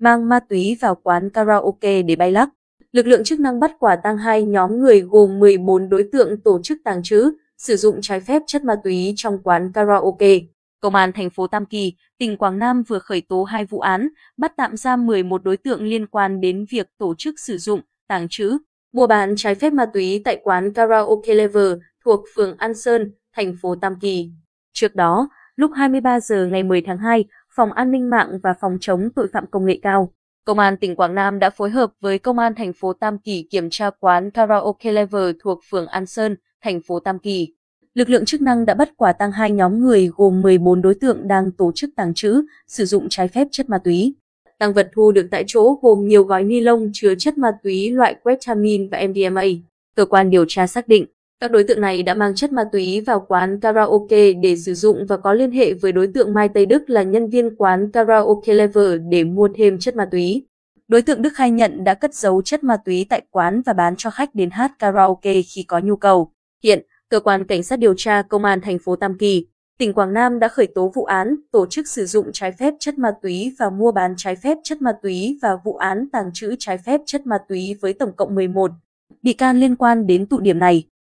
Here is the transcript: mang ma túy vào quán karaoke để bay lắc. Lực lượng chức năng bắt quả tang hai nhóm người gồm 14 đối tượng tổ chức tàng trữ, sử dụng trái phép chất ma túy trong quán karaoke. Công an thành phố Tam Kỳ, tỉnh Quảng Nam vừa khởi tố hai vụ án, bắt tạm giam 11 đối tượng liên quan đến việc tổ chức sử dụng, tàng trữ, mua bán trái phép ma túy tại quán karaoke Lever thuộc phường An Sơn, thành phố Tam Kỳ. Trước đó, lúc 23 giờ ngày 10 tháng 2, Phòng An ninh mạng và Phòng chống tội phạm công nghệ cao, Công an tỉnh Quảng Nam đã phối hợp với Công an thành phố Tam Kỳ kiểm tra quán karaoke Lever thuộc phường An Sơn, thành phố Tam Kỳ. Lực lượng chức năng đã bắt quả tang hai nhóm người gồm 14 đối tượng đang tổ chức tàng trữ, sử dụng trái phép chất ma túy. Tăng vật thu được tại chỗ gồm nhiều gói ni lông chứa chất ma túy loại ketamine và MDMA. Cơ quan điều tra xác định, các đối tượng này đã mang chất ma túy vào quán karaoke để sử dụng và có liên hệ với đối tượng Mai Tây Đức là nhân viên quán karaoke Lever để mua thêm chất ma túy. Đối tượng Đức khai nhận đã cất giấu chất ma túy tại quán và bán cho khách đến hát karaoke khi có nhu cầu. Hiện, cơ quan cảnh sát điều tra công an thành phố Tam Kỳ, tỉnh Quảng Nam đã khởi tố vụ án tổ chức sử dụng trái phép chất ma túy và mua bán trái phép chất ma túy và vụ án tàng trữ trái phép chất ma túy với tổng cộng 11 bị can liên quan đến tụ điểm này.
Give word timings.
mang 0.00 0.28
ma 0.28 0.40
túy 0.40 0.76
vào 0.80 0.94
quán 0.94 1.30
karaoke 1.30 2.02
để 2.02 2.16
bay 2.16 2.32
lắc. 2.32 2.48
Lực 2.92 3.06
lượng 3.06 3.24
chức 3.24 3.40
năng 3.40 3.60
bắt 3.60 3.72
quả 3.78 3.96
tang 3.96 4.18
hai 4.18 4.42
nhóm 4.42 4.80
người 4.80 5.00
gồm 5.00 5.38
14 5.38 5.88
đối 5.88 6.08
tượng 6.12 6.40
tổ 6.40 6.60
chức 6.62 6.78
tàng 6.84 7.02
trữ, 7.02 7.32
sử 7.58 7.76
dụng 7.76 7.98
trái 8.02 8.20
phép 8.20 8.42
chất 8.46 8.64
ma 8.64 8.74
túy 8.84 9.12
trong 9.16 9.38
quán 9.42 9.72
karaoke. 9.72 10.38
Công 10.80 10.94
an 10.94 11.12
thành 11.12 11.30
phố 11.30 11.46
Tam 11.46 11.66
Kỳ, 11.66 11.94
tỉnh 12.18 12.36
Quảng 12.36 12.58
Nam 12.58 12.82
vừa 12.82 12.98
khởi 12.98 13.20
tố 13.20 13.44
hai 13.44 13.64
vụ 13.64 13.80
án, 13.80 14.08
bắt 14.36 14.52
tạm 14.56 14.76
giam 14.76 15.06
11 15.06 15.44
đối 15.44 15.56
tượng 15.56 15.82
liên 15.82 16.06
quan 16.06 16.40
đến 16.40 16.64
việc 16.70 16.88
tổ 16.98 17.14
chức 17.18 17.34
sử 17.38 17.58
dụng, 17.58 17.80
tàng 18.08 18.26
trữ, 18.30 18.58
mua 18.92 19.06
bán 19.06 19.34
trái 19.36 19.54
phép 19.54 19.72
ma 19.72 19.86
túy 19.86 20.22
tại 20.24 20.40
quán 20.44 20.72
karaoke 20.72 21.34
Lever 21.34 21.72
thuộc 22.04 22.24
phường 22.34 22.56
An 22.56 22.74
Sơn, 22.74 23.12
thành 23.36 23.56
phố 23.62 23.74
Tam 23.74 24.00
Kỳ. 24.00 24.30
Trước 24.72 24.94
đó, 24.94 25.28
lúc 25.56 25.70
23 25.74 26.20
giờ 26.20 26.46
ngày 26.46 26.62
10 26.62 26.82
tháng 26.82 26.98
2, 26.98 27.24
Phòng 27.54 27.72
An 27.72 27.90
ninh 27.90 28.10
mạng 28.10 28.38
và 28.42 28.54
Phòng 28.60 28.78
chống 28.80 29.08
tội 29.16 29.28
phạm 29.32 29.46
công 29.46 29.66
nghệ 29.66 29.78
cao, 29.82 30.12
Công 30.44 30.58
an 30.58 30.76
tỉnh 30.76 30.96
Quảng 30.96 31.14
Nam 31.14 31.38
đã 31.38 31.50
phối 31.50 31.70
hợp 31.70 31.92
với 32.00 32.18
Công 32.18 32.38
an 32.38 32.54
thành 32.54 32.72
phố 32.72 32.92
Tam 32.92 33.18
Kỳ 33.18 33.46
kiểm 33.50 33.70
tra 33.70 33.90
quán 34.00 34.30
karaoke 34.30 34.92
Lever 34.92 35.34
thuộc 35.42 35.60
phường 35.70 35.86
An 35.86 36.06
Sơn, 36.06 36.36
thành 36.62 36.80
phố 36.86 37.00
Tam 37.00 37.18
Kỳ. 37.18 37.54
Lực 37.94 38.10
lượng 38.10 38.24
chức 38.24 38.40
năng 38.40 38.66
đã 38.66 38.74
bắt 38.74 38.90
quả 38.96 39.12
tang 39.12 39.32
hai 39.32 39.50
nhóm 39.50 39.80
người 39.80 40.10
gồm 40.16 40.40
14 40.40 40.82
đối 40.82 40.94
tượng 40.94 41.28
đang 41.28 41.50
tổ 41.50 41.72
chức 41.74 41.90
tàng 41.96 42.14
trữ, 42.14 42.42
sử 42.66 42.84
dụng 42.84 43.06
trái 43.08 43.28
phép 43.28 43.48
chất 43.50 43.68
ma 43.68 43.78
túy. 43.78 44.14
Tăng 44.58 44.72
vật 44.72 44.90
thu 44.94 45.12
được 45.12 45.28
tại 45.30 45.44
chỗ 45.46 45.78
gồm 45.82 46.08
nhiều 46.08 46.24
gói 46.24 46.44
ni 46.44 46.60
lông 46.60 46.90
chứa 46.92 47.14
chất 47.18 47.38
ma 47.38 47.48
túy 47.62 47.90
loại 47.90 48.16
ketamine 48.24 48.86
và 48.90 49.00
MDMA. 49.08 49.44
Cơ 49.96 50.04
quan 50.04 50.30
điều 50.30 50.44
tra 50.48 50.66
xác 50.66 50.88
định, 50.88 51.06
các 51.40 51.50
đối 51.50 51.64
tượng 51.64 51.80
này 51.80 52.02
đã 52.02 52.14
mang 52.14 52.34
chất 52.34 52.52
ma 52.52 52.64
túy 52.72 53.00
vào 53.00 53.24
quán 53.28 53.60
karaoke 53.60 54.32
để 54.32 54.56
sử 54.56 54.74
dụng 54.74 55.06
và 55.08 55.16
có 55.16 55.32
liên 55.32 55.50
hệ 55.50 55.72
với 55.72 55.92
đối 55.92 56.06
tượng 56.14 56.34
Mai 56.34 56.48
Tây 56.48 56.66
Đức 56.66 56.90
là 56.90 57.02
nhân 57.02 57.30
viên 57.30 57.56
quán 57.56 57.90
karaoke 57.92 58.54
Lever 58.54 59.00
để 59.08 59.24
mua 59.24 59.48
thêm 59.54 59.78
chất 59.78 59.96
ma 59.96 60.08
túy. 60.10 60.46
Đối 60.88 61.02
tượng 61.02 61.22
Đức 61.22 61.30
khai 61.34 61.50
nhận 61.50 61.84
đã 61.84 61.94
cất 61.94 62.14
giấu 62.14 62.42
chất 62.42 62.64
ma 62.64 62.76
túy 62.84 63.06
tại 63.08 63.22
quán 63.30 63.62
và 63.66 63.72
bán 63.72 63.94
cho 63.96 64.10
khách 64.10 64.34
đến 64.34 64.50
hát 64.50 64.72
karaoke 64.78 65.42
khi 65.42 65.62
có 65.62 65.78
nhu 65.78 65.96
cầu. 65.96 66.32
Hiện, 66.62 66.82
cơ 67.08 67.20
quan 67.20 67.44
cảnh 67.44 67.62
sát 67.62 67.78
điều 67.78 67.94
tra 67.96 68.22
công 68.22 68.44
an 68.44 68.60
thành 68.60 68.78
phố 68.78 68.96
Tam 68.96 69.18
Kỳ, 69.18 69.46
tỉnh 69.78 69.92
Quảng 69.92 70.12
Nam 70.12 70.38
đã 70.38 70.48
khởi 70.48 70.66
tố 70.66 70.92
vụ 70.94 71.04
án 71.04 71.36
tổ 71.52 71.66
chức 71.66 71.88
sử 71.88 72.06
dụng 72.06 72.30
trái 72.32 72.52
phép 72.52 72.74
chất 72.80 72.98
ma 72.98 73.10
túy 73.22 73.54
và 73.58 73.70
mua 73.70 73.92
bán 73.92 74.14
trái 74.16 74.36
phép 74.36 74.58
chất 74.64 74.82
ma 74.82 74.92
túy 75.02 75.38
và 75.42 75.56
vụ 75.64 75.76
án 75.76 76.08
tàng 76.12 76.30
trữ 76.34 76.54
trái 76.58 76.78
phép 76.78 77.00
chất 77.06 77.26
ma 77.26 77.38
túy 77.48 77.76
với 77.80 77.92
tổng 77.92 78.12
cộng 78.16 78.34
11 78.34 78.70
bị 79.22 79.32
can 79.32 79.60
liên 79.60 79.76
quan 79.76 80.06
đến 80.06 80.26
tụ 80.26 80.40
điểm 80.40 80.58
này. 80.58 80.89